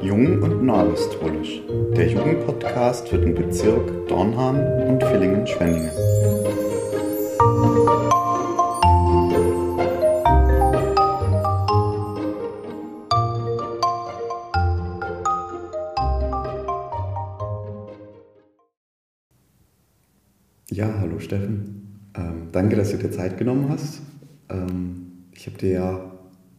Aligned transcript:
Jung 0.00 0.42
und 0.42 0.64
Neuapostolisch, 0.64 1.60
der 1.96 2.08
Jugendpodcast 2.08 3.08
für 3.08 3.18
den 3.18 3.34
Bezirk 3.34 4.08
Dornham 4.08 4.56
und 4.88 5.02
Villingen-Schwenningen. 5.04 5.90
Ja, 20.70 20.94
hallo 21.00 21.18
Steffen. 21.18 22.00
Ähm, 22.16 22.48
danke, 22.52 22.76
dass 22.76 22.92
du 22.92 22.98
dir 22.98 23.10
Zeit 23.10 23.36
genommen 23.36 23.68
hast. 23.68 24.00
Ähm, 24.48 25.24
ich 25.32 25.46
habe 25.46 25.58
dir 25.58 25.70
ja 25.70 26.07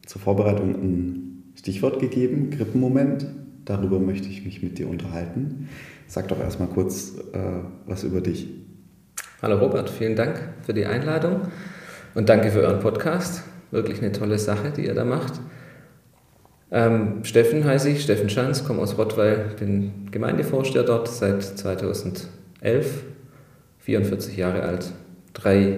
zur 0.10 0.22
Vorbereitung 0.22 0.74
ein 0.74 1.54
Stichwort 1.56 2.00
gegeben, 2.00 2.50
Grippenmoment. 2.50 3.28
Darüber 3.64 4.00
möchte 4.00 4.28
ich 4.28 4.44
mich 4.44 4.64
mit 4.64 4.80
dir 4.80 4.90
unterhalten. 4.90 5.70
Sag 6.08 6.30
doch 6.30 6.40
erstmal 6.40 6.68
kurz 6.68 7.14
äh, 7.32 7.38
was 7.86 8.04
über 8.04 8.20
dich. 8.20 8.48
Hallo 9.44 9.60
Robert, 9.60 9.88
vielen 9.88 10.16
Dank 10.16 10.42
für 10.66 10.74
die 10.74 10.88
Einladung 10.88 11.42
und 12.16 12.28
danke 12.28 12.50
für 12.50 12.62
euren 12.62 12.80
Podcast. 12.80 13.44
Wirklich 13.70 14.02
eine 14.02 14.12
tolle 14.12 14.40
Sache, 14.40 14.72
die 14.76 14.88
ihr 14.88 14.96
da 14.96 15.06
macht. 15.06 15.34
Ähm, 16.72 17.24
Steffen 17.24 17.64
heiße 17.64 17.90
ich, 17.90 18.02
Steffen 18.02 18.30
Schanz, 18.30 18.66
komme 18.66 18.82
aus 18.82 18.98
Rottweil, 18.98 19.52
bin 19.60 20.10
Gemeindevorsteher 20.10 20.84
dort 20.84 21.08
seit 21.08 21.44
2011 21.44 23.04
44 23.78 24.38
Jahre 24.38 24.64
alt, 24.64 24.92
drei 25.34 25.78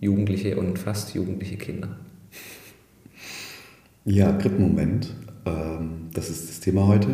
Jugendliche 0.00 0.56
und 0.56 0.78
fast 0.78 1.14
jugendliche 1.14 1.58
Kinder. 1.58 1.90
Ja, 4.06 4.32
Grippenmoment, 4.32 5.12
ähm, 5.44 6.08
das 6.14 6.30
ist 6.30 6.48
das 6.48 6.60
Thema 6.60 6.86
heute. 6.86 7.08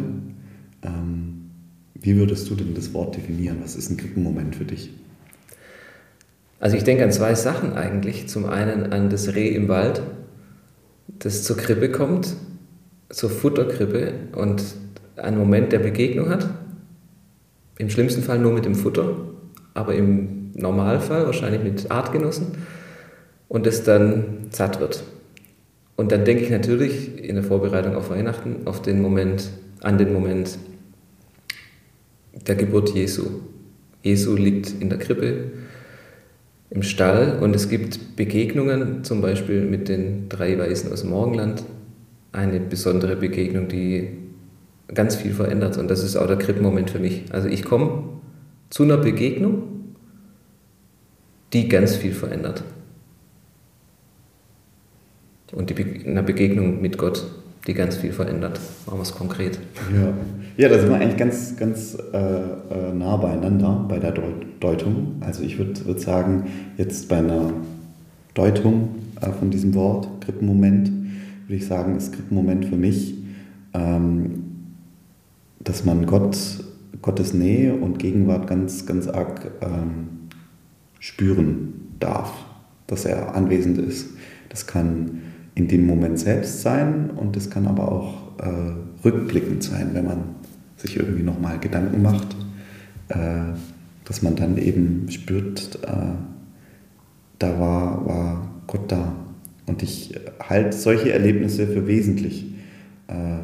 Ähm, 0.83 1.51
wie 1.95 2.17
würdest 2.17 2.49
du 2.49 2.55
denn 2.55 2.75
das 2.75 2.95
Wort 2.95 3.17
definieren? 3.17 3.59
Was 3.63 3.75
ist 3.75 3.91
ein 3.91 3.97
Grippenmoment 3.97 4.55
für 4.55 4.65
dich? 4.65 4.91
Also 6.61 6.77
ich 6.77 6.85
denke 6.85 7.03
an 7.03 7.11
zwei 7.11 7.35
Sachen 7.35 7.73
eigentlich. 7.73 8.29
Zum 8.29 8.45
einen 8.45 8.93
an 8.93 9.11
das 9.11 9.35
Reh 9.35 9.49
im 9.49 9.67
Wald, 9.67 10.03
das 11.09 11.43
zur 11.43 11.57
Krippe 11.57 11.91
kommt, 11.91 12.37
zur 13.09 13.31
Futterkrippe 13.31 14.13
und 14.37 14.63
einen 15.17 15.39
Moment 15.39 15.73
der 15.73 15.81
Begegnung 15.81 16.29
hat. 16.29 16.49
Im 17.79 17.91
schlimmsten 17.91 18.23
Fall 18.23 18.39
nur 18.39 18.53
mit 18.53 18.65
dem 18.65 18.77
Futter 18.77 19.17
aber 19.75 19.95
im 19.95 20.51
Normalfall 20.55 21.27
wahrscheinlich 21.27 21.63
mit 21.63 21.91
Artgenossen 21.91 22.59
und 23.49 23.67
es 23.67 23.85
dann 23.85 24.49
satt 24.51 24.81
wird. 24.81 25.03
Und 25.97 26.13
dann 26.13 26.25
denke 26.25 26.43
ich 26.43 26.51
natürlich 26.51 27.23
in 27.23 27.35
der 27.37 27.45
Vorbereitung 27.45 27.95
auf 27.95 28.11
Weihnachten 28.11 28.67
auf 28.67 28.83
den 28.83 29.03
Moment, 29.03 29.51
an 29.81 29.99
den 29.99 30.13
Moment 30.13 30.59
der 32.47 32.55
Geburt 32.55 32.95
Jesu. 32.95 33.25
Jesu 34.03 34.35
liegt 34.35 34.73
in 34.81 34.89
der 34.89 34.99
Krippe, 34.99 35.53
im 36.71 36.83
Stall 36.83 37.39
und 37.41 37.55
es 37.55 37.69
gibt 37.69 38.17
Begegnungen, 38.17 39.05
zum 39.05 39.21
Beispiel 39.21 39.61
mit 39.63 39.89
den 39.89 40.31
drei 40.31 40.59
Weisen 40.59 40.91
aus 40.91 41.03
dem 41.03 41.11
Morgenland. 41.11 41.63
Eine 42.33 42.61
besondere 42.61 43.15
Begegnung, 43.15 43.69
die 43.69 44.09
ganz 44.95 45.17
viel 45.17 45.33
verändert 45.33 45.77
und 45.77 45.91
das 45.91 46.03
ist 46.03 46.17
auch 46.17 46.27
der 46.27 46.39
Krippenmoment 46.39 46.91
für 46.91 46.99
mich. 46.99 47.25
Also 47.31 47.49
ich 47.49 47.63
komme 47.63 48.05
zu 48.71 48.85
einer 48.85 48.97
Begegnung, 48.97 49.65
die 51.53 51.69
ganz 51.69 51.95
viel 51.97 52.13
verändert. 52.13 52.65
Und 55.53 55.71
die 55.71 55.75
Be 55.75 55.85
eine 56.07 56.23
Begegnung 56.23 56.81
mit 56.81 56.99
Gott, 56.99 57.25
die 57.67 57.75
ganz 57.75 57.97
viel 57.97 58.13
verändert. 58.13 58.59
Machen 58.87 58.99
wir 58.99 59.03
es 59.03 59.15
konkret. 59.15 59.59
Ja, 59.95 60.13
ja 60.57 60.69
da 60.69 60.79
sind 60.79 60.89
wir 60.89 60.97
eigentlich 60.97 61.17
ganz, 61.17 61.57
ganz 61.57 61.97
äh, 62.13 62.19
äh 62.19 62.93
nah 62.95 63.17
beieinander 63.17 63.85
bei 63.89 63.99
der 63.99 64.15
Deutung. 64.61 65.17
Also 65.21 65.43
ich 65.43 65.59
würde 65.59 65.85
würd 65.87 66.01
sagen, 66.01 66.47
jetzt 66.77 67.09
bei 67.09 67.19
einer 67.19 67.53
Deutung 68.35 68.97
äh, 69.21 69.31
von 69.31 69.51
diesem 69.51 69.75
Wort, 69.75 70.09
Krippenmoment, 70.23 70.91
würde 71.47 71.57
ich 71.57 71.67
sagen, 71.67 71.97
ist 71.97 72.13
Krippenmoment 72.13 72.65
für 72.65 72.77
mich, 72.77 73.15
ähm, 73.75 74.45
dass 75.61 75.85
man 75.85 76.07
Gott 76.07 76.37
Gottes 77.03 77.35
Nähe 77.35 77.75
und 77.75 77.99
Gegenwart 77.99 78.47
ganz, 78.47 78.87
ganz 78.87 79.09
arg 79.09 79.51
ähm, 79.61 80.29
spüren 81.01 81.97
darf, 81.99 82.33
dass 82.87 83.05
er 83.05 83.35
anwesend 83.35 83.79
ist. 83.79 84.11
Das 84.49 84.69
kann 84.69 85.22
in 85.55 85.69
dem 85.69 85.87
Moment 85.87 86.19
selbst 86.19 86.63
sein 86.63 87.11
und 87.11 87.37
das 87.37 87.51
kann 87.51 87.67
aber 87.67 87.91
auch 87.91 88.39
äh, 88.39 89.05
rückblickend 89.05 89.63
sein, 89.63 89.91
wenn 89.93 90.05
man 90.05 90.19
sich 90.77 90.97
irgendwie 90.97 91.23
nochmal 91.23 91.59
Gedanken 91.59 92.03
macht, 92.03 92.37
äh, 93.09 93.55
dass 94.05 94.23
man 94.23 94.37
dann 94.37 94.57
eben 94.59 95.07
spürt, 95.11 95.79
äh, 95.85 96.15
da 97.39 97.61
war, 97.61 98.07
war 98.07 98.51
Gott 98.67 98.91
da. 98.91 99.13
Und 99.67 99.83
ich 99.83 100.19
halte 100.41 100.77
solche 100.77 101.13
Erlebnisse 101.13 101.67
für 101.67 101.87
wesentlich, 101.87 102.47
äh, 103.09 103.39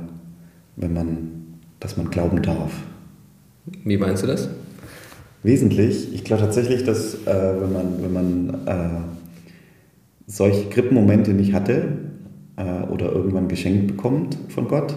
wenn 0.76 0.92
man, 0.92 1.58
dass 1.80 1.96
man 1.96 2.10
glauben 2.10 2.42
darf. 2.42 2.72
Wie 3.84 3.96
meinst 3.96 4.22
du 4.22 4.26
das? 4.26 4.48
Wesentlich. 5.42 6.12
Ich 6.14 6.24
glaube 6.24 6.42
tatsächlich, 6.42 6.84
dass 6.84 7.14
äh, 7.26 7.60
wenn 7.60 7.72
man, 7.72 8.02
wenn 8.02 8.12
man 8.12 8.66
äh, 8.66 9.00
solche 10.26 10.68
Krippenmomente 10.68 11.32
nicht 11.32 11.52
hatte 11.52 11.97
oder 12.90 13.12
irgendwann 13.12 13.48
geschenkt 13.48 13.86
bekommt 13.86 14.36
von 14.48 14.68
Gott, 14.68 14.96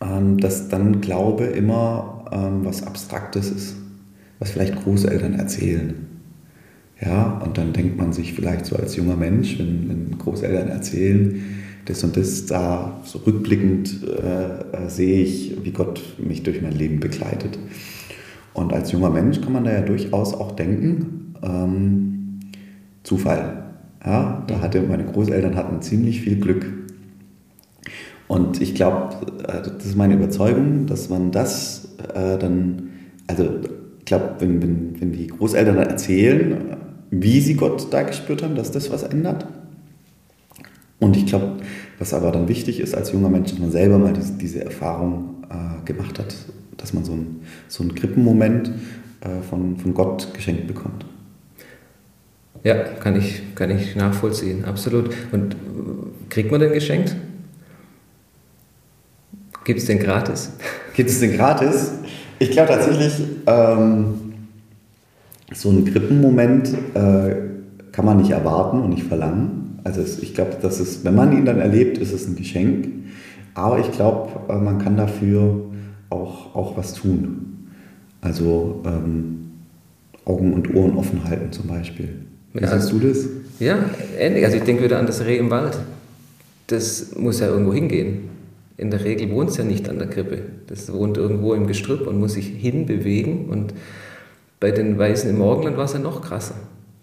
ähm, 0.00 0.38
dass 0.38 0.68
dann 0.68 1.00
Glaube 1.00 1.44
immer 1.44 2.24
ähm, 2.32 2.64
was 2.64 2.86
Abstraktes 2.86 3.50
ist, 3.50 3.76
was 4.38 4.50
vielleicht 4.50 4.82
Großeltern 4.82 5.34
erzählen. 5.34 6.06
Ja, 7.00 7.40
und 7.44 7.58
dann 7.58 7.72
denkt 7.72 7.96
man 7.96 8.12
sich 8.12 8.32
vielleicht 8.34 8.66
so 8.66 8.76
als 8.76 8.96
junger 8.96 9.16
Mensch, 9.16 9.58
wenn, 9.58 9.88
wenn 9.88 10.18
Großeltern 10.18 10.68
erzählen, 10.68 11.42
das 11.84 12.02
und 12.04 12.16
das 12.16 12.46
da 12.46 13.00
so 13.04 13.20
rückblickend 13.20 14.00
äh, 14.04 14.84
äh, 14.84 14.88
sehe 14.88 15.22
ich, 15.22 15.56
wie 15.62 15.70
Gott 15.70 16.02
mich 16.18 16.42
durch 16.42 16.60
mein 16.60 16.72
Leben 16.72 17.00
begleitet. 17.00 17.58
Und 18.52 18.72
als 18.72 18.92
junger 18.92 19.10
Mensch 19.10 19.40
kann 19.40 19.52
man 19.52 19.64
da 19.64 19.72
ja 19.72 19.80
durchaus 19.80 20.34
auch 20.34 20.52
denken, 20.52 21.34
ähm, 21.42 22.40
Zufall. 23.04 23.67
Ja, 24.04 24.44
da 24.46 24.60
hatte 24.60 24.82
meine 24.82 25.04
Großeltern 25.04 25.56
hatten 25.56 25.82
ziemlich 25.82 26.20
viel 26.20 26.36
Glück. 26.40 26.66
Und 28.28 28.60
ich 28.60 28.74
glaube, 28.74 29.16
äh, 29.44 29.62
das 29.62 29.86
ist 29.86 29.96
meine 29.96 30.14
Überzeugung, 30.14 30.86
dass 30.86 31.08
man 31.08 31.32
das 31.32 31.96
äh, 32.14 32.38
dann, 32.38 32.90
also 33.26 33.48
ich 33.98 34.04
glaube, 34.04 34.36
wenn, 34.38 34.62
wenn, 34.62 35.00
wenn 35.00 35.12
die 35.12 35.26
Großeltern 35.26 35.78
erzählen, 35.78 36.76
wie 37.10 37.40
sie 37.40 37.54
Gott 37.54 37.88
da 37.90 38.02
gespürt 38.02 38.42
haben, 38.42 38.54
dass 38.54 38.70
das 38.70 38.90
was 38.90 39.02
ändert, 39.02 39.46
und 41.00 41.16
ich 41.16 41.26
glaube, 41.26 41.58
was 41.98 42.12
aber 42.12 42.32
dann 42.32 42.48
wichtig 42.48 42.80
ist 42.80 42.94
als 42.94 43.12
junger 43.12 43.28
Mensch, 43.28 43.50
dass 43.50 43.58
man 43.58 43.70
selber 43.70 43.98
mal 43.98 44.12
diese, 44.12 44.32
diese 44.32 44.64
Erfahrung 44.64 45.44
äh, 45.48 45.84
gemacht 45.84 46.18
hat, 46.18 46.34
dass 46.76 46.92
man 46.92 47.04
so, 47.04 47.12
ein, 47.12 47.40
so 47.68 47.82
einen 47.82 47.94
Krippenmoment 47.94 48.72
äh, 49.20 49.42
von, 49.48 49.76
von 49.76 49.94
Gott 49.94 50.34
geschenkt 50.34 50.66
bekommt. 50.66 51.06
Ja, 52.68 52.74
kann 52.74 53.16
ich, 53.16 53.54
kann 53.54 53.70
ich 53.70 53.96
nachvollziehen, 53.96 54.66
absolut. 54.66 55.08
Und 55.32 55.54
äh, 55.54 55.56
kriegt 56.28 56.50
man 56.50 56.60
den 56.60 56.74
geschenkt? 56.74 57.16
Gibt 59.64 59.80
es 59.80 59.86
den 59.86 59.98
gratis? 59.98 60.52
Gibt 60.92 61.08
es 61.08 61.18
den 61.18 61.32
gratis? 61.32 61.92
Ich 62.38 62.50
glaube 62.50 62.68
tatsächlich, 62.68 63.22
ähm, 63.46 64.34
so 65.54 65.70
einen 65.70 65.86
Krippenmoment 65.86 66.68
äh, 66.92 67.36
kann 67.90 68.04
man 68.04 68.18
nicht 68.18 68.32
erwarten 68.32 68.82
und 68.82 68.90
nicht 68.90 69.04
verlangen. 69.04 69.80
Also 69.84 70.02
es, 70.02 70.22
ich 70.22 70.34
glaube, 70.34 70.58
dass 70.60 70.78
es, 70.78 71.06
wenn 71.06 71.14
man 71.14 71.32
ihn 71.32 71.46
dann 71.46 71.60
erlebt, 71.60 71.96
ist 71.96 72.12
es 72.12 72.28
ein 72.28 72.36
Geschenk. 72.36 72.86
Aber 73.54 73.78
ich 73.78 73.90
glaube, 73.92 74.28
äh, 74.52 74.58
man 74.58 74.78
kann 74.78 74.98
dafür 74.98 75.58
auch, 76.10 76.54
auch 76.54 76.76
was 76.76 76.92
tun. 76.92 77.70
Also 78.20 78.82
ähm, 78.84 79.52
Augen 80.26 80.52
und 80.52 80.74
Ohren 80.74 80.98
offen 80.98 81.24
halten 81.24 81.50
zum 81.50 81.66
Beispiel. 81.66 82.27
Wie 82.52 82.60
ja, 82.60 82.78
siehst 82.78 82.92
du 82.92 82.98
das? 82.98 83.26
Ja, 83.60 83.78
ähnlich. 84.18 84.44
Also 84.44 84.56
ich 84.56 84.62
denke 84.62 84.84
wieder 84.84 84.98
an 84.98 85.06
das 85.06 85.24
Reh 85.24 85.36
im 85.36 85.50
Wald. 85.50 85.78
Das 86.68 87.14
muss 87.16 87.40
ja 87.40 87.48
irgendwo 87.48 87.74
hingehen. 87.74 88.28
In 88.76 88.90
der 88.90 89.04
Regel 89.04 89.30
wohnt 89.30 89.50
es 89.50 89.56
ja 89.56 89.64
nicht 89.64 89.88
an 89.88 89.98
der 89.98 90.08
Krippe. 90.08 90.42
Das 90.68 90.92
wohnt 90.92 91.16
irgendwo 91.16 91.54
im 91.54 91.66
Gestrüpp 91.66 92.06
und 92.06 92.18
muss 92.18 92.34
sich 92.34 92.46
hinbewegen. 92.46 93.46
Und 93.48 93.74
bei 94.60 94.70
den 94.70 94.98
Weißen 94.98 95.28
im 95.30 95.38
Morgenland 95.38 95.76
war 95.76 95.84
es 95.84 95.94
ja 95.94 95.98
noch 95.98 96.22
krasser. 96.22 96.54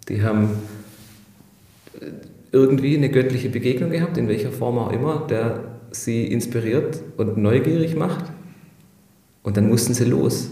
Die 0.08 0.22
haben 0.22 0.50
irgendwie 2.52 2.96
eine 2.96 3.10
göttliche 3.10 3.50
Begegnung 3.50 3.90
gehabt, 3.90 4.16
in 4.16 4.28
welcher 4.28 4.52
Form 4.52 4.78
auch 4.78 4.92
immer, 4.92 5.26
der 5.28 5.64
sie 5.90 6.26
inspiriert 6.26 7.02
und 7.16 7.36
neugierig 7.36 7.96
macht. 7.96 8.24
Und 9.42 9.56
dann 9.56 9.68
mussten 9.68 9.94
sie 9.94 10.04
los. 10.04 10.50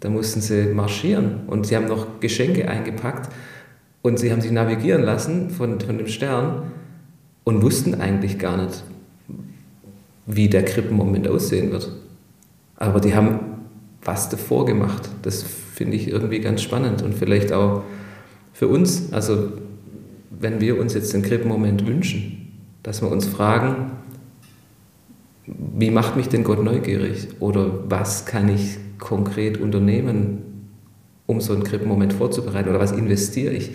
Dann 0.00 0.12
mussten 0.12 0.40
sie 0.40 0.66
marschieren 0.66 1.40
und 1.46 1.66
sie 1.66 1.76
haben 1.76 1.86
noch 1.86 2.20
Geschenke 2.20 2.68
eingepackt 2.68 3.30
und 4.06 4.20
sie 4.20 4.30
haben 4.30 4.40
sich 4.40 4.52
navigieren 4.52 5.02
lassen 5.02 5.50
von, 5.50 5.80
von 5.80 5.98
dem 5.98 6.06
Stern 6.06 6.70
und 7.42 7.60
wussten 7.62 7.94
eigentlich 7.94 8.38
gar 8.38 8.56
nicht, 8.56 8.84
wie 10.26 10.48
der 10.48 10.64
Krippenmoment 10.64 11.26
aussehen 11.26 11.72
wird. 11.72 11.90
Aber 12.76 13.00
die 13.00 13.16
haben 13.16 13.40
was 14.04 14.28
davor 14.28 14.64
gemacht. 14.64 15.08
Das 15.22 15.42
finde 15.42 15.96
ich 15.96 16.08
irgendwie 16.08 16.38
ganz 16.38 16.62
spannend 16.62 17.02
und 17.02 17.14
vielleicht 17.14 17.52
auch 17.52 17.82
für 18.52 18.68
uns. 18.68 19.12
Also 19.12 19.52
wenn 20.30 20.60
wir 20.60 20.78
uns 20.78 20.94
jetzt 20.94 21.12
den 21.12 21.22
Krippenmoment 21.22 21.84
wünschen, 21.84 22.52
dass 22.84 23.02
wir 23.02 23.10
uns 23.10 23.26
fragen, 23.26 23.90
wie 25.46 25.90
macht 25.90 26.16
mich 26.16 26.28
denn 26.28 26.44
Gott 26.44 26.62
neugierig? 26.62 27.26
Oder 27.40 27.90
was 27.90 28.24
kann 28.24 28.48
ich 28.48 28.78
konkret 28.98 29.60
unternehmen, 29.60 30.45
um 31.26 31.40
so 31.40 31.52
einen 31.52 31.64
Krippenmoment 31.64 32.12
vorzubereiten? 32.12 32.68
Oder 32.68 32.80
was 32.80 32.92
investiere 32.92 33.52
ich? 33.52 33.72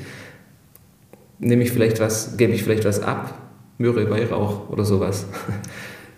Nehme 1.40 1.64
ich 1.64 1.72
vielleicht 1.72 2.00
was, 2.00 2.38
gebe 2.38 2.54
ich 2.54 2.64
vielleicht 2.64 2.86
was 2.86 3.02
ab? 3.02 3.38
Myrrhe, 3.78 4.10
Weihrauch 4.10 4.70
oder 4.70 4.86
sowas. 4.86 5.26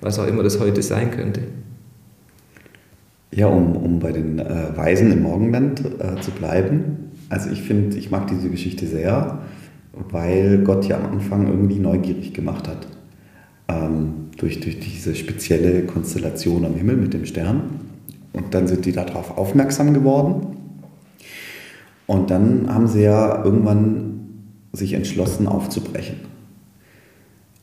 Was 0.01 0.19
auch 0.19 0.27
immer 0.27 0.44
das 0.44 0.59
heute 0.59 0.81
sein 0.81 1.12
könnte. 1.12 1.44
Ja, 3.31 3.47
um, 3.47 3.77
um 3.77 4.00
bei 4.00 4.12
den 4.12 4.38
äh, 4.38 4.75
Weisen 4.75 5.13
im 5.13 5.24
Morgenland 5.24 5.80
äh, 5.80 6.19
zu 6.19 6.31
bleiben. 6.31 7.12
Also 7.30 7.50
ich 7.50 7.62
finde, 7.63 7.97
ich 7.97 8.12
mag 8.12 8.27
diese 8.27 8.50
Geschichte 8.50 8.85
sehr, 8.85 9.39
weil 9.94 10.59
Gott 10.59 10.85
ja 10.89 10.97
am 10.97 11.13
Anfang 11.13 11.47
irgendwie 11.47 11.80
neugierig 11.80 12.33
gemacht 12.33 12.68
hat. 12.68 12.88
Ähm, 13.69 14.30
durch, 14.38 14.59
durch 14.59 14.80
diese 14.80 15.15
spezielle 15.15 15.83
Konstellation 15.83 16.65
am 16.65 16.75
Himmel 16.75 16.97
mit 16.97 17.13
dem 17.13 17.25
Stern. 17.25 17.80
Und 18.33 18.53
dann 18.53 18.68
sind 18.68 18.85
die 18.85 18.91
darauf 18.91 19.38
aufmerksam 19.38 19.94
geworden. 19.94 20.53
Und 22.08 22.30
dann 22.30 22.74
haben 22.74 22.88
sie 22.88 23.04
ja 23.04 23.44
irgendwann 23.44 24.14
sich 24.74 24.94
entschlossen 24.94 25.48
aufzubrechen. 25.48 26.18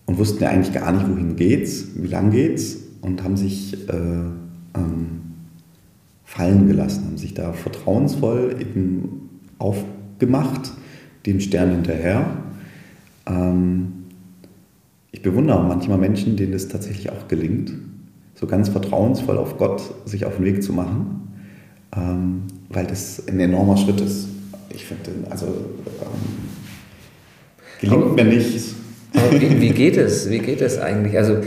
Und 0.07 0.19
wussten 0.19 0.43
ja 0.43 0.51
eigentlich 0.51 0.75
gar 0.75 0.93
nicht, 0.93 1.09
wohin 1.09 1.37
geht's, 1.37 1.89
wie 1.97 2.09
lang 2.09 2.31
geht's. 2.31 2.79
Und 3.03 3.23
haben 3.23 3.37
sich 3.37 3.89
äh, 3.89 3.93
ähm, 3.93 5.21
fallen 6.25 6.69
gelassen, 6.69 7.05
haben 7.07 7.19
sich 7.19 7.35
da 7.35 7.53
vertrauensvoll 7.53 8.57
eben 8.61 9.29
aufgemacht, 9.59 10.73
dem 11.27 11.41
Stern 11.41 11.71
hinterher. 11.71 12.27
Ähm, 13.27 13.93
ich 15.13 15.23
bewundere 15.23 15.63
manchmal 15.65 15.99
Menschen, 15.99 16.37
denen 16.37 16.53
das 16.53 16.69
tatsächlich 16.69 17.11
auch 17.11 17.29
gelingt, 17.29 17.73
so 18.35 18.47
ganz 18.47 18.69
vertrauensvoll 18.69 19.39
auf 19.39 19.59
Gott 19.59 19.83
sich 20.07 20.25
auf 20.25 20.37
den 20.37 20.45
Weg 20.45 20.63
zu 20.63 20.73
machen, 20.73 21.33
ähm, 21.97 22.43
weil 22.70 22.87
das 22.87 23.22
ein 23.28 23.38
enormer 23.38 23.76
Schritt 23.76 24.00
ist. 24.00 24.28
Ich 24.72 24.87
finde, 24.87 25.11
also 25.28 25.46
ähm, 25.46 25.52
gelingt 27.81 28.02
aber, 28.05 28.14
mir 28.14 28.25
nicht. 28.25 28.75
wie, 29.32 29.61
wie, 29.61 29.70
geht 29.75 29.96
es? 29.96 30.31
Wie 30.31 30.38
geht 30.38 30.61
es 30.61 30.78
eigentlich? 30.78 31.19
Also 31.19 31.38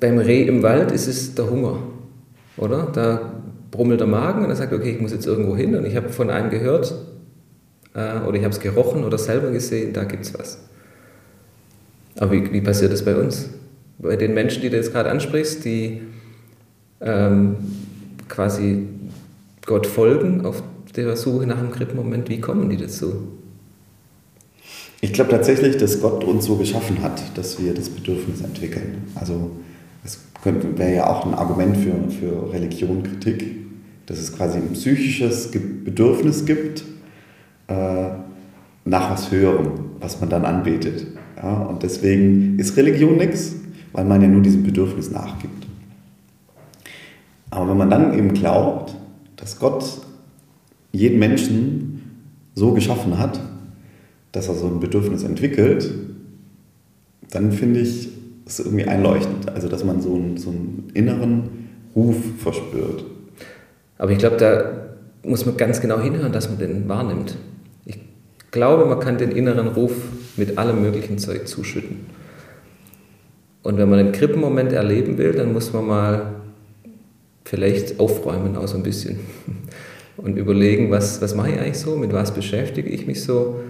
beim 0.00 0.18
Reh 0.18 0.44
im 0.44 0.62
Wald 0.62 0.92
ist 0.92 1.08
es 1.08 1.34
der 1.34 1.50
Hunger, 1.50 1.78
oder? 2.56 2.88
Da 2.92 3.32
brummelt 3.72 4.00
der 4.00 4.06
Magen 4.06 4.44
und 4.44 4.50
er 4.50 4.56
sagt, 4.56 4.72
okay, 4.72 4.92
ich 4.92 5.00
muss 5.00 5.12
jetzt 5.12 5.26
irgendwo 5.26 5.56
hin 5.56 5.74
und 5.74 5.84
ich 5.84 5.96
habe 5.96 6.08
von 6.08 6.30
einem 6.30 6.50
gehört 6.50 6.94
äh, 7.94 8.20
oder 8.20 8.36
ich 8.36 8.44
habe 8.44 8.54
es 8.54 8.60
gerochen 8.60 9.04
oder 9.04 9.18
selber 9.18 9.50
gesehen, 9.50 9.92
da 9.92 10.04
gibt 10.04 10.24
es 10.24 10.38
was. 10.38 10.60
Aber 12.18 12.30
wie, 12.32 12.52
wie 12.52 12.60
passiert 12.60 12.92
das 12.92 13.04
bei 13.04 13.16
uns? 13.16 13.50
Bei 13.98 14.16
den 14.16 14.34
Menschen, 14.34 14.62
die 14.62 14.70
du 14.70 14.76
jetzt 14.76 14.92
gerade 14.92 15.10
ansprichst, 15.10 15.64
die 15.64 16.02
ähm, 17.00 17.56
quasi 18.28 18.86
Gott 19.66 19.86
folgen 19.86 20.46
auf 20.46 20.62
der 20.94 21.16
Suche 21.16 21.46
nach 21.46 21.58
einem 21.58 21.72
Krippenmoment, 21.72 22.28
wie 22.28 22.40
kommen 22.40 22.70
die 22.70 22.76
dazu? 22.76 23.28
Ich 25.00 25.12
glaube 25.12 25.30
tatsächlich, 25.30 25.76
dass 25.76 26.00
Gott 26.00 26.24
uns 26.24 26.46
so 26.46 26.56
geschaffen 26.56 27.02
hat, 27.02 27.36
dass 27.36 27.60
wir 27.62 27.74
das 27.74 27.90
Bedürfnis 27.90 28.40
entwickeln. 28.40 29.04
Also 29.14 29.50
es 30.04 30.20
wäre 30.44 30.94
ja 30.94 31.06
auch 31.08 31.26
ein 31.26 31.34
Argument 31.34 31.76
für, 31.76 31.92
für 32.10 32.52
Religion, 32.52 33.02
Kritik, 33.02 33.56
dass 34.06 34.18
es 34.18 34.34
quasi 34.34 34.58
ein 34.58 34.72
psychisches 34.72 35.50
Bedürfnis 35.50 36.46
gibt 36.46 36.84
äh, 37.66 38.08
nach 38.84 39.10
was 39.10 39.30
Höherem, 39.30 39.72
was 40.00 40.20
man 40.20 40.30
dann 40.30 40.44
anbetet. 40.44 41.06
Ja, 41.36 41.62
und 41.64 41.82
deswegen 41.82 42.58
ist 42.58 42.76
Religion 42.76 43.16
nichts, 43.16 43.56
weil 43.92 44.04
man 44.04 44.22
ja 44.22 44.28
nur 44.28 44.42
diesem 44.42 44.62
Bedürfnis 44.62 45.10
nachgibt. 45.10 45.66
Aber 47.50 47.68
wenn 47.68 47.76
man 47.76 47.90
dann 47.90 48.16
eben 48.16 48.32
glaubt, 48.32 48.94
dass 49.36 49.58
Gott 49.58 49.84
jeden 50.92 51.18
Menschen 51.18 51.96
so 52.54 52.72
geschaffen 52.72 53.18
hat, 53.18 53.38
dass 54.32 54.48
er 54.48 54.54
so 54.54 54.66
ein 54.66 54.80
Bedürfnis 54.80 55.22
entwickelt, 55.22 55.90
dann 57.30 57.52
finde 57.52 57.80
ich 57.80 58.08
es 58.46 58.60
irgendwie 58.60 58.84
einleuchtend. 58.84 59.50
Also, 59.50 59.68
dass 59.68 59.84
man 59.84 60.00
so 60.00 60.14
einen, 60.14 60.36
so 60.36 60.50
einen 60.50 60.90
inneren 60.94 61.68
Ruf 61.94 62.16
verspürt. 62.38 63.04
Aber 63.98 64.10
ich 64.10 64.18
glaube, 64.18 64.36
da 64.36 65.28
muss 65.28 65.44
man 65.46 65.56
ganz 65.56 65.80
genau 65.80 66.00
hinhören, 66.00 66.32
dass 66.32 66.48
man 66.48 66.58
den 66.58 66.88
wahrnimmt. 66.88 67.36
Ich 67.84 67.98
glaube, 68.50 68.84
man 68.84 69.00
kann 69.00 69.18
den 69.18 69.32
inneren 69.32 69.68
Ruf 69.68 69.92
mit 70.36 70.58
allem 70.58 70.82
möglichen 70.82 71.18
Zeug 71.18 71.48
zuschütten. 71.48 72.06
Und 73.62 73.78
wenn 73.78 73.90
man 73.90 73.98
einen 73.98 74.12
Krippenmoment 74.12 74.72
erleben 74.72 75.18
will, 75.18 75.32
dann 75.32 75.52
muss 75.52 75.72
man 75.72 75.86
mal 75.86 76.34
vielleicht 77.46 78.00
aufräumen 78.00 78.56
auch 78.56 78.66
so 78.66 78.76
ein 78.76 78.82
bisschen 78.82 79.20
und 80.16 80.36
überlegen, 80.36 80.90
was, 80.90 81.22
was 81.22 81.34
mache 81.34 81.52
ich 81.52 81.60
eigentlich 81.60 81.78
so, 81.78 81.96
mit 81.96 82.12
was 82.12 82.34
beschäftige 82.34 82.88
ich 82.88 83.06
mich 83.06 83.22
so, 83.22 83.60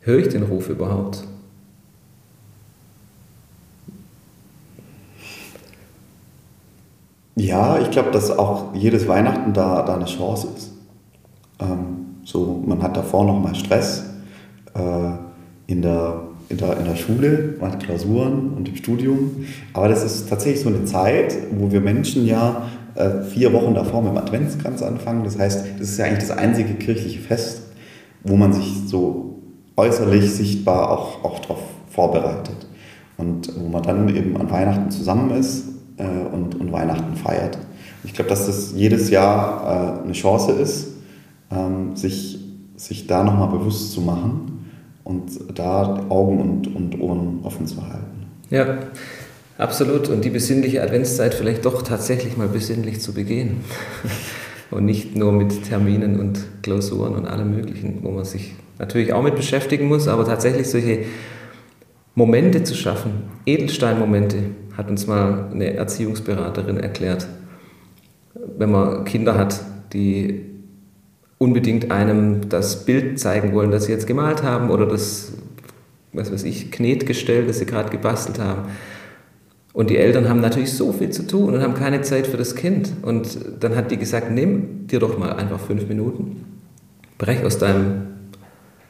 höre 0.00 0.18
ich 0.18 0.28
den 0.28 0.42
Ruf 0.42 0.68
überhaupt? 0.68 1.24
Ja, 7.36 7.80
ich 7.80 7.90
glaube, 7.90 8.10
dass 8.10 8.30
auch 8.30 8.74
jedes 8.74 9.06
Weihnachten 9.08 9.52
da, 9.52 9.82
da 9.82 9.94
eine 9.94 10.04
Chance 10.06 10.48
ist. 10.56 10.72
Ähm, 11.60 12.16
so, 12.24 12.62
man 12.66 12.82
hat 12.82 12.96
davor 12.96 13.24
nochmal 13.24 13.54
Stress. 13.54 14.04
Äh, 14.74 15.10
in 15.66 15.82
der, 15.82 16.22
in 16.48 16.58
der, 16.58 16.76
in 16.78 16.84
der 16.84 16.96
Schule, 16.96 17.54
man 17.60 17.72
hat 17.72 17.82
Klausuren 17.82 18.52
und 18.54 18.68
im 18.68 18.76
Studium. 18.76 19.46
Aber 19.72 19.88
das 19.88 20.04
ist 20.04 20.28
tatsächlich 20.28 20.62
so 20.62 20.68
eine 20.68 20.84
Zeit, 20.84 21.36
wo 21.52 21.72
wir 21.72 21.80
Menschen 21.80 22.26
ja 22.26 22.68
äh, 22.94 23.22
vier 23.22 23.52
Wochen 23.52 23.74
davor 23.74 24.02
mit 24.02 24.12
dem 24.12 24.18
Adventskranz 24.18 24.82
anfangen. 24.82 25.24
Das 25.24 25.38
heißt, 25.38 25.64
das 25.78 25.88
ist 25.90 25.98
ja 25.98 26.06
eigentlich 26.06 26.28
das 26.28 26.36
einzige 26.36 26.74
kirchliche 26.74 27.20
Fest, 27.20 27.62
wo 28.22 28.36
man 28.36 28.52
sich 28.52 28.82
so 28.86 29.38
äußerlich 29.76 30.30
sichtbar 30.32 30.90
auch, 30.90 31.24
auch 31.24 31.40
darauf 31.40 31.60
vorbereitet. 31.90 32.66
Und 33.16 33.52
wo 33.56 33.68
man 33.68 33.82
dann 33.82 34.14
eben 34.14 34.36
an 34.36 34.50
Weihnachten 34.50 34.90
zusammen 34.90 35.30
ist 35.30 35.68
äh, 35.96 36.04
und, 36.04 36.60
und 36.60 36.72
Weihnachten 36.72 37.14
feiert. 37.16 37.58
ich 38.02 38.12
glaube, 38.12 38.28
dass 38.28 38.46
das 38.46 38.72
jedes 38.74 39.10
Jahr 39.10 40.00
äh, 40.00 40.04
eine 40.04 40.12
Chance 40.12 40.52
ist, 40.52 40.88
ähm, 41.50 41.94
sich, 41.94 42.40
sich 42.76 43.06
da 43.06 43.22
nochmal 43.22 43.48
bewusst 43.48 43.92
zu 43.92 44.00
machen 44.00 44.70
und 45.04 45.30
da 45.54 46.00
Augen 46.08 46.40
und, 46.40 46.74
und 46.74 47.00
Ohren 47.00 47.40
offen 47.44 47.66
zu 47.66 47.82
halten. 47.82 48.26
Ja, 48.50 48.78
absolut. 49.58 50.08
Und 50.08 50.24
die 50.24 50.30
besinnliche 50.30 50.82
Adventszeit 50.82 51.34
vielleicht 51.34 51.64
doch 51.64 51.82
tatsächlich 51.82 52.36
mal 52.36 52.48
besinnlich 52.48 53.00
zu 53.00 53.12
begehen. 53.12 53.64
und 54.70 54.84
nicht 54.84 55.16
nur 55.16 55.32
mit 55.32 55.64
Terminen 55.64 56.18
und 56.18 56.44
Klausuren 56.62 57.14
und 57.14 57.26
allem 57.26 57.54
Möglichen, 57.54 58.00
wo 58.02 58.10
man 58.10 58.24
sich 58.24 58.54
natürlich 58.78 59.12
auch 59.12 59.22
mit 59.22 59.36
beschäftigen 59.36 59.86
muss, 59.86 60.08
aber 60.08 60.24
tatsächlich 60.24 60.68
solche 60.68 61.04
Momente 62.14 62.64
zu 62.64 62.74
schaffen, 62.74 63.24
Edelsteinmomente, 63.46 64.38
hat 64.76 64.88
uns 64.90 65.06
mal 65.06 65.50
eine 65.52 65.74
Erziehungsberaterin 65.74 66.78
erklärt. 66.78 67.28
Wenn 68.56 68.70
man 68.70 69.04
Kinder 69.04 69.36
hat, 69.36 69.60
die 69.92 70.42
unbedingt 71.38 71.90
einem 71.90 72.48
das 72.48 72.84
Bild 72.84 73.18
zeigen 73.18 73.52
wollen, 73.52 73.70
das 73.70 73.84
sie 73.84 73.92
jetzt 73.92 74.06
gemalt 74.06 74.42
haben 74.42 74.70
oder 74.70 74.86
das, 74.86 75.32
was 76.12 76.32
weiß 76.32 76.44
ich, 76.44 76.70
Knetgestell, 76.70 77.46
das 77.46 77.58
sie 77.58 77.66
gerade 77.66 77.90
gebastelt 77.90 78.38
haben. 78.38 78.70
Und 79.74 79.90
die 79.90 79.98
Eltern 79.98 80.28
haben 80.28 80.40
natürlich 80.40 80.72
so 80.72 80.92
viel 80.92 81.10
zu 81.10 81.26
tun 81.26 81.52
und 81.52 81.60
haben 81.60 81.74
keine 81.74 82.00
Zeit 82.00 82.26
für 82.26 82.38
das 82.38 82.54
Kind. 82.54 82.92
Und 83.02 83.38
dann 83.60 83.76
hat 83.76 83.90
die 83.90 83.98
gesagt, 83.98 84.30
nimm 84.30 84.86
dir 84.86 85.00
doch 85.00 85.18
mal 85.18 85.32
einfach 85.32 85.60
fünf 85.60 85.88
Minuten, 85.88 86.46
brech 87.18 87.44
aus 87.44 87.58
deinem 87.58 88.06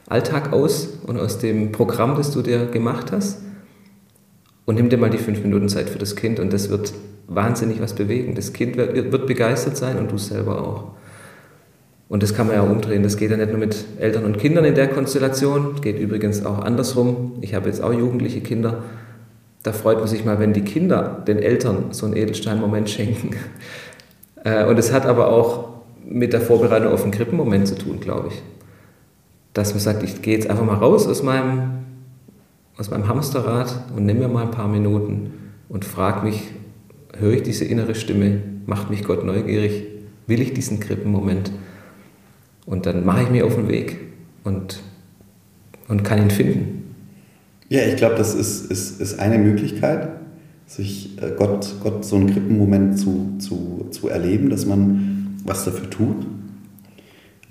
Alltag 0.07 0.53
aus 0.53 0.99
und 1.05 1.19
aus 1.19 1.39
dem 1.39 1.71
Programm, 1.71 2.15
das 2.15 2.31
du 2.31 2.41
dir 2.43 2.67
gemacht 2.67 3.11
hast 3.11 3.39
und 4.65 4.75
nimm 4.75 4.89
dir 4.89 4.97
mal 4.97 5.09
die 5.09 5.17
fünf 5.17 5.41
Minuten 5.41 5.69
Zeit 5.69 5.89
für 5.89 5.99
das 5.99 6.15
Kind 6.15 6.39
und 6.39 6.53
das 6.53 6.69
wird 6.69 6.93
wahnsinnig 7.27 7.81
was 7.81 7.93
bewegen. 7.93 8.35
Das 8.35 8.53
Kind 8.53 8.77
wird, 8.77 9.25
begeistert 9.25 9.77
sein 9.77 9.97
und 9.97 10.11
du 10.11 10.17
selber 10.17 10.61
auch. 10.61 10.91
Und 12.07 12.21
das 12.21 12.35
kann 12.35 12.45
man 12.45 12.55
ja 12.55 12.61
umdrehen. 12.61 13.01
Das 13.01 13.17
geht 13.17 13.31
ja 13.31 13.37
nicht 13.37 13.49
nur 13.49 13.57
mit 13.57 13.83
Eltern 13.97 14.25
und 14.25 14.37
Kindern 14.37 14.65
in 14.65 14.75
der 14.75 14.87
Konstellation, 14.87 15.81
geht 15.81 15.99
übrigens 15.99 16.45
auch 16.45 16.59
andersrum. 16.59 17.33
Ich 17.41 17.55
habe 17.55 17.67
jetzt 17.67 17.81
auch 17.81 17.91
jugendliche 17.91 18.41
Kinder. 18.41 18.83
Da 19.65 19.73
freut 19.73 19.97
man 19.97 20.07
sich 20.07 20.23
mal, 20.23 20.37
wenn 20.37 20.53
die 20.53 20.61
Kinder 20.61 21.23
den 21.27 21.39
Eltern 21.39 21.85
so 21.89 22.05
einen 22.05 22.15
Edelstein-Moment 22.15 22.87
schenken. 22.87 23.31
Äh, 24.43 24.63
und 24.65 24.77
es 24.77 24.93
hat 24.93 25.07
aber 25.07 25.29
auch 25.29 25.69
mit 26.07 26.33
der 26.33 26.41
Vorbereitung 26.41 26.93
auf 26.93 27.01
einen 27.01 27.11
Krippenmoment 27.11 27.67
zu 27.67 27.75
tun, 27.75 27.99
glaube 27.99 28.27
ich. 28.27 28.43
Dass 29.53 29.71
man 29.71 29.79
sagt, 29.79 30.03
ich 30.03 30.21
gehe 30.21 30.35
jetzt 30.35 30.51
einfach 30.51 30.63
mal 30.63 30.75
raus 30.75 31.07
aus 31.07 31.23
meinem 31.23 31.79
aus 32.77 32.91
meinem 32.91 33.07
Hamsterrad 33.07 33.85
und 33.95 34.05
nehme 34.05 34.19
mir 34.19 34.27
mal 34.27 34.43
ein 34.43 34.51
paar 34.51 34.67
Minuten 34.67 35.33
und 35.67 35.83
frage 35.83 36.23
mich, 36.23 36.43
höre 37.17 37.33
ich 37.33 37.41
diese 37.41 37.65
innere 37.65 37.95
Stimme, 37.95 38.43
macht 38.67 38.91
mich 38.91 39.03
Gott 39.03 39.25
neugierig, 39.25 39.87
will 40.27 40.41
ich 40.41 40.53
diesen 40.53 40.79
Krippenmoment? 40.79 41.51
Und 42.67 42.85
dann 42.85 43.03
mache 43.03 43.23
ich 43.23 43.29
mich 43.31 43.41
auf 43.41 43.55
den 43.55 43.67
Weg 43.67 43.97
und, 44.43 44.83
und 45.87 46.03
kann 46.03 46.21
ihn 46.21 46.29
finden. 46.29 46.84
Ja, 47.69 47.81
ich 47.81 47.95
glaube, 47.95 48.15
das 48.15 48.35
ist, 48.35 48.69
ist, 48.71 49.01
ist 49.01 49.19
eine 49.19 49.37
Möglichkeit, 49.37 50.09
sich 50.67 51.17
äh, 51.21 51.31
Gott, 51.37 51.75
Gott 51.81 52.05
so 52.05 52.15
einen 52.15 52.31
Krippenmoment 52.31 52.97
zu, 52.99 53.35
zu, 53.39 53.87
zu 53.91 54.07
erleben, 54.07 54.49
dass 54.49 54.65
man 54.65 55.37
was 55.43 55.65
dafür 55.65 55.89
tut. 55.89 56.25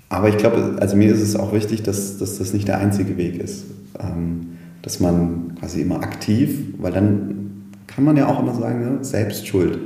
Aber 0.09 0.29
ich 0.29 0.37
glaube, 0.37 0.77
also 0.79 0.95
mir 0.95 1.13
ist 1.13 1.21
es 1.21 1.35
auch 1.35 1.53
wichtig, 1.53 1.83
dass, 1.83 2.17
dass 2.17 2.37
das 2.37 2.53
nicht 2.53 2.67
der 2.67 2.79
einzige 2.79 3.17
Weg 3.17 3.41
ist. 3.41 3.65
Ähm, 3.99 4.55
dass 4.85 4.99
man 4.99 5.55
quasi 5.59 5.81
immer 5.81 6.01
aktiv, 6.01 6.59
weil 6.77 6.91
dann 6.91 7.71
kann 7.87 8.03
man 8.03 8.17
ja 8.17 8.27
auch 8.27 8.39
immer 8.39 8.53
sagen, 8.53 8.81
ne, 8.81 9.03
selbst 9.03 9.47
schuld. 9.47 9.79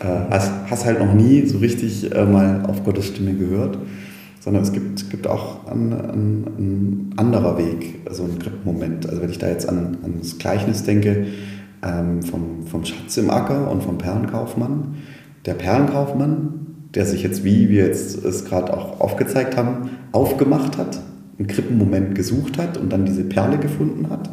Äh, 0.00 0.04
hast, 0.30 0.52
hast 0.68 0.84
halt 0.84 0.98
noch 0.98 1.14
nie 1.14 1.46
so 1.46 1.58
richtig 1.58 2.14
äh, 2.14 2.24
mal 2.26 2.62
auf 2.66 2.84
Gottes 2.84 3.06
Stimme 3.06 3.32
gehört, 3.32 3.78
sondern 4.48 4.62
es 4.62 4.72
gibt, 4.72 5.10
gibt 5.10 5.26
auch 5.26 5.66
ein, 5.66 5.92
ein, 5.92 6.46
ein 6.56 7.14
anderer 7.18 7.58
Weg, 7.58 8.00
so 8.10 8.22
ein 8.22 8.38
Grip-Moment. 8.38 9.06
Also 9.06 9.20
wenn 9.20 9.28
ich 9.28 9.36
da 9.36 9.46
jetzt 9.46 9.68
an, 9.68 9.98
an 10.02 10.14
das 10.20 10.38
Gleichnis 10.38 10.84
denke, 10.84 11.26
ähm, 11.84 12.22
vom, 12.22 12.66
vom 12.66 12.82
Schatz 12.82 13.18
im 13.18 13.28
Acker 13.28 13.70
und 13.70 13.82
vom 13.82 13.98
Perlenkaufmann. 13.98 14.94
Der 15.44 15.52
Perlenkaufmann, 15.52 16.88
der 16.94 17.04
sich 17.04 17.22
jetzt, 17.22 17.44
wie 17.44 17.68
wir 17.68 17.88
jetzt 17.88 18.24
es 18.24 18.46
gerade 18.46 18.74
auch 18.74 19.02
aufgezeigt 19.02 19.58
haben, 19.58 19.90
aufgemacht 20.12 20.78
hat 20.78 20.98
einen 21.38 21.46
Krippenmoment 21.46 22.14
gesucht 22.14 22.56
hat 22.56 22.78
und 22.78 22.90
dann 22.90 23.04
diese 23.04 23.24
Perle 23.24 23.58
gefunden 23.58 24.08
hat 24.08 24.30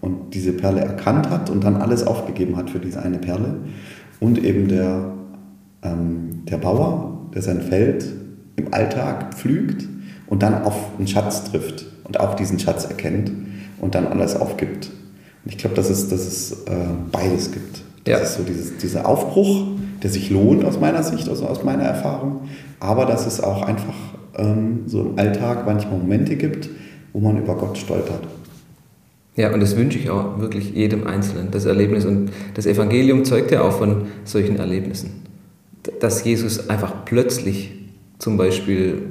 und 0.00 0.32
diese 0.34 0.52
Perle 0.52 0.82
erkannt 0.82 1.28
hat 1.28 1.50
und 1.50 1.64
dann 1.64 1.74
alles 1.74 2.06
aufgegeben 2.06 2.56
hat 2.56 2.70
für 2.70 2.78
diese 2.78 3.02
eine 3.02 3.18
Perle. 3.18 3.56
Und 4.20 4.44
eben 4.44 4.68
der, 4.68 5.12
ähm, 5.82 6.44
der 6.48 6.58
Bauer, 6.58 7.30
der 7.34 7.42
sein 7.42 7.62
Feld 7.62 8.06
im 8.56 8.72
Alltag 8.72 9.34
pflügt 9.34 9.86
und 10.26 10.42
dann 10.42 10.62
auf 10.62 10.74
einen 10.98 11.06
Schatz 11.06 11.44
trifft 11.44 11.86
und 12.04 12.20
auch 12.20 12.34
diesen 12.34 12.58
Schatz 12.58 12.84
erkennt 12.84 13.30
und 13.80 13.94
dann 13.94 14.06
alles 14.06 14.36
aufgibt. 14.36 14.90
Und 15.44 15.52
ich 15.52 15.58
glaube, 15.58 15.76
dass 15.76 15.90
es, 15.90 16.08
dass 16.08 16.26
es 16.26 16.52
äh, 16.66 16.74
beides 17.12 17.52
gibt. 17.52 17.82
Das 18.04 18.12
ja. 18.12 18.18
ist 18.18 18.36
so 18.36 18.42
dieses, 18.42 18.76
dieser 18.78 19.06
Aufbruch, 19.06 19.66
der 20.02 20.10
sich 20.10 20.30
lohnt 20.30 20.64
aus 20.64 20.80
meiner 20.80 21.02
Sicht, 21.02 21.28
also 21.28 21.46
aus 21.46 21.64
meiner 21.64 21.84
Erfahrung, 21.84 22.48
aber 22.80 23.06
dass 23.06 23.26
es 23.26 23.40
auch 23.40 23.62
einfach 23.62 23.94
ähm, 24.36 24.82
so 24.86 25.02
im 25.02 25.18
Alltag 25.18 25.66
manchmal 25.66 25.98
Momente 25.98 26.36
gibt, 26.36 26.68
wo 27.12 27.20
man 27.20 27.38
über 27.38 27.56
Gott 27.56 27.78
stolpert. 27.78 28.22
Ja, 29.36 29.52
und 29.52 29.60
das 29.60 29.76
wünsche 29.76 29.98
ich 29.98 30.08
auch 30.08 30.38
wirklich 30.40 30.72
jedem 30.74 31.06
Einzelnen, 31.06 31.50
das 31.50 31.66
Erlebnis. 31.66 32.06
Und 32.06 32.30
das 32.54 32.64
Evangelium 32.64 33.24
zeugt 33.24 33.50
ja 33.50 33.62
auch 33.62 33.72
von 33.72 34.06
solchen 34.24 34.56
Erlebnissen. 34.56 35.22
Dass 36.00 36.24
Jesus 36.24 36.70
einfach 36.70 37.04
plötzlich 37.04 37.75
zum 38.18 38.36
Beispiel 38.36 39.02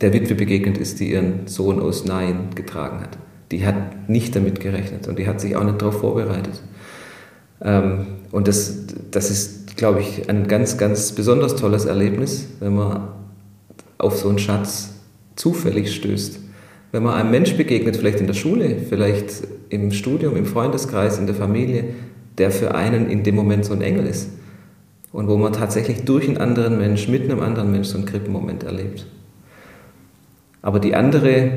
der 0.00 0.12
Witwe 0.12 0.34
begegnet 0.34 0.78
ist, 0.78 1.00
die 1.00 1.10
ihren 1.10 1.46
Sohn 1.46 1.80
aus 1.80 2.04
Nein 2.04 2.50
getragen 2.54 3.00
hat. 3.00 3.18
Die 3.50 3.66
hat 3.66 4.08
nicht 4.08 4.36
damit 4.36 4.60
gerechnet 4.60 5.08
und 5.08 5.18
die 5.18 5.26
hat 5.26 5.40
sich 5.40 5.56
auch 5.56 5.64
nicht 5.64 5.80
darauf 5.80 6.00
vorbereitet. 6.00 6.62
Ähm, 7.62 8.06
und 8.30 8.46
das, 8.46 8.86
das 9.10 9.30
ist, 9.30 9.76
glaube 9.76 10.00
ich, 10.00 10.28
ein 10.28 10.46
ganz, 10.46 10.76
ganz 10.76 11.12
besonders 11.12 11.56
tolles 11.56 11.86
Erlebnis, 11.86 12.46
wenn 12.60 12.74
man 12.74 13.08
auf 13.96 14.18
so 14.18 14.28
einen 14.28 14.38
Schatz 14.38 14.90
zufällig 15.34 15.94
stößt. 15.94 16.40
Wenn 16.92 17.02
man 17.02 17.14
einem 17.14 17.30
Mensch 17.30 17.56
begegnet, 17.56 17.96
vielleicht 17.96 18.20
in 18.20 18.26
der 18.26 18.34
Schule, 18.34 18.76
vielleicht 18.88 19.46
im 19.68 19.90
Studium, 19.92 20.36
im 20.36 20.46
Freundeskreis, 20.46 21.18
in 21.18 21.26
der 21.26 21.34
Familie, 21.34 21.84
der 22.38 22.50
für 22.50 22.74
einen 22.74 23.10
in 23.10 23.24
dem 23.24 23.34
Moment 23.34 23.64
so 23.64 23.72
ein 23.72 23.82
Engel 23.82 24.06
ist. 24.06 24.30
Und 25.12 25.28
wo 25.28 25.36
man 25.36 25.52
tatsächlich 25.52 26.04
durch 26.04 26.28
einen 26.28 26.38
anderen 26.38 26.78
Mensch, 26.78 27.08
mit 27.08 27.22
einem 27.24 27.40
anderen 27.40 27.72
Mensch 27.72 27.88
so 27.88 27.96
einen 27.96 28.06
Krippenmoment 28.06 28.64
erlebt. 28.64 29.06
Aber 30.60 30.80
die 30.80 30.94
andere 30.94 31.50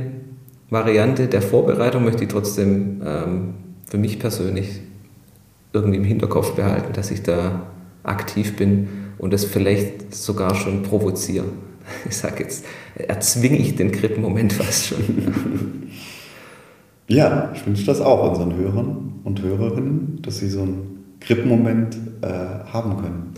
Variante 0.69 1.27
der 1.27 1.41
Vorbereitung 1.41 2.05
möchte 2.05 2.23
ich 2.23 2.29
trotzdem 2.29 3.01
ähm, 3.05 3.53
für 3.85 3.97
mich 3.97 4.19
persönlich 4.19 4.79
irgendwie 5.73 5.97
im 5.97 6.05
Hinterkopf 6.05 6.55
behalten, 6.55 6.93
dass 6.93 7.11
ich 7.11 7.23
da 7.23 7.63
aktiv 8.03 8.55
bin 8.55 8.87
und 9.17 9.33
das 9.33 9.45
vielleicht 9.45 10.15
sogar 10.15 10.55
schon 10.55 10.83
provoziere. 10.83 11.45
ich 12.09 12.15
sage 12.15 12.43
jetzt, 12.43 12.65
erzwinge 12.95 13.57
ich 13.57 13.75
den 13.75 13.91
Krippenmoment 13.91 14.53
fast 14.53 14.87
schon. 14.87 15.89
ja, 17.07 17.51
ich 17.53 17.65
wünsche 17.65 17.85
das 17.85 18.01
auch 18.01 18.29
unseren 18.29 18.55
Hörern 18.55 19.13
und 19.23 19.41
Hörerinnen, 19.41 20.19
dass 20.21 20.39
sie 20.39 20.49
so 20.49 20.61
einen 20.61 20.90
Krippenmoment 21.21 21.95
äh, 22.21 22.27
haben 22.71 22.97
können. 22.97 23.33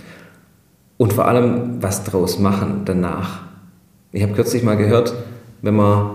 Und 0.98 1.14
vor 1.14 1.28
allem 1.28 1.82
was 1.82 2.04
draus 2.04 2.40
machen 2.40 2.82
danach. 2.86 3.42
Ich 4.12 4.24
habe 4.24 4.34
kürzlich 4.34 4.64
mal 4.64 4.78
gehört, 4.78 5.14
wenn 5.62 5.76
man 5.76 6.12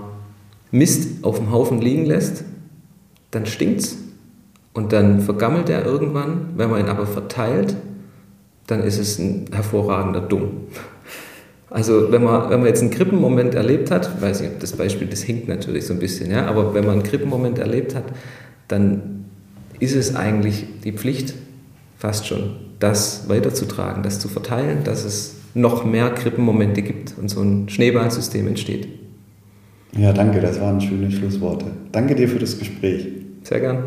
Mist 0.71 1.25
auf 1.25 1.39
dem 1.39 1.51
Haufen 1.51 1.81
liegen 1.81 2.07
lässt, 2.07 2.45
dann 3.31 3.47
stinkt's 3.47 3.99
und 4.73 4.93
dann 4.93 5.21
vergammelt 5.21 5.69
er 5.69 5.85
irgendwann. 5.85 6.51
Wenn 6.57 6.71
man 6.71 6.81
ihn 6.81 6.89
aber 6.89 7.07
verteilt, 7.07 7.75
dann 8.67 8.83
ist 8.83 8.99
es 8.99 9.19
ein 9.19 9.47
hervorragender 9.53 10.21
Dumm. 10.21 10.51
Also 11.71 12.11
wenn 12.13 12.23
man, 12.23 12.49
wenn 12.51 12.61
man 12.61 12.69
jetzt 12.69 12.81
einen 12.81 12.91
Krippenmoment 12.91 13.55
erlebt 13.55 13.91
hat, 13.91 14.23
weiß 14.23 14.41
ich, 14.43 14.51
das 14.59 14.73
Beispiel, 14.73 15.07
das 15.07 15.23
hinkt 15.23 15.49
natürlich 15.49 15.87
so 15.87 15.93
ein 15.93 15.99
bisschen, 15.99 16.31
ja, 16.31 16.47
aber 16.47 16.73
wenn 16.75 16.85
man 16.85 16.95
einen 16.95 17.03
Krippenmoment 17.03 17.59
erlebt 17.59 17.95
hat, 17.95 18.05
dann 18.69 19.25
ist 19.79 19.95
es 19.95 20.15
eigentlich 20.17 20.67
die 20.85 20.93
Pflicht, 20.93 21.35
fast 21.99 22.27
schon, 22.27 22.51
das 22.79 23.29
weiterzutragen, 23.29 24.03
das 24.03 24.21
zu 24.21 24.29
verteilen, 24.29 24.85
dass 24.85 25.05
es 25.05 25.35
noch 25.55 25.85
mehr 25.85 26.11
Krippenmomente 26.11 26.83
gibt 26.83 27.15
und 27.19 27.29
so 27.29 27.43
ein 27.43 27.69
Schneeballsystem 27.69 28.47
entsteht. 28.47 28.89
Ja, 29.97 30.13
danke, 30.13 30.41
das 30.41 30.61
waren 30.61 30.81
schöne 30.81 31.11
Schlussworte. 31.11 31.67
Danke 31.93 32.15
dir 32.15 32.29
für 32.29 32.39
das 32.39 32.59
Gespräch. 32.59 33.07
Sehr 33.43 33.61
gern. 33.61 33.85